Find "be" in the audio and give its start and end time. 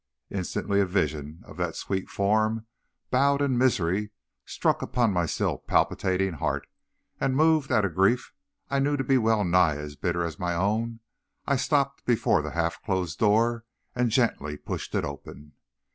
9.03-9.19